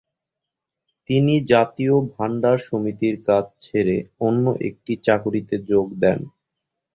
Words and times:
তিনি 1.09 1.33
জাতীয় 1.51 1.95
ভান্ডার 2.13 2.57
সমিতির 2.67 3.15
কাজ 3.27 3.45
ছেড়ে 3.61 3.95
অন্য 4.21 4.45
একটি 4.67 4.93
চাকুরীতে 5.05 5.55
যোগ 5.69 5.87
দেন। 6.01 6.19